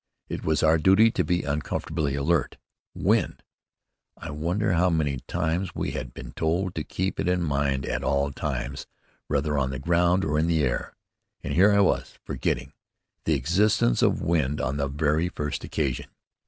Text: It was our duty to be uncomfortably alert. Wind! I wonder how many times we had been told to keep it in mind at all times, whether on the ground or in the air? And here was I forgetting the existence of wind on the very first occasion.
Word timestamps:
It 0.29 0.43
was 0.43 0.63
our 0.63 0.79
duty 0.79 1.11
to 1.11 1.23
be 1.23 1.43
uncomfortably 1.43 2.15
alert. 2.15 2.57
Wind! 2.95 3.43
I 4.17 4.31
wonder 4.31 4.73
how 4.73 4.89
many 4.89 5.17
times 5.27 5.75
we 5.75 5.91
had 5.91 6.11
been 6.11 6.31
told 6.31 6.73
to 6.73 6.83
keep 6.83 7.19
it 7.19 7.27
in 7.27 7.43
mind 7.43 7.85
at 7.85 8.03
all 8.03 8.31
times, 8.31 8.87
whether 9.27 9.59
on 9.59 9.69
the 9.69 9.77
ground 9.77 10.25
or 10.25 10.39
in 10.39 10.47
the 10.47 10.63
air? 10.63 10.95
And 11.43 11.53
here 11.53 11.69
was 11.83 12.13
I 12.15 12.17
forgetting 12.25 12.73
the 13.25 13.35
existence 13.35 14.01
of 14.01 14.23
wind 14.23 14.59
on 14.59 14.77
the 14.77 14.87
very 14.87 15.29
first 15.29 15.63
occasion. 15.63 16.07